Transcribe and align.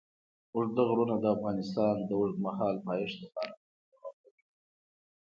اوږده 0.55 0.81
غرونه 0.89 1.15
د 1.19 1.25
افغانستان 1.35 1.95
د 2.03 2.09
اوږدمهاله 2.19 2.79
پایښت 2.87 3.17
لپاره 3.23 3.53
مهم 3.61 3.95
رول 4.01 4.15
لري. 4.23 4.43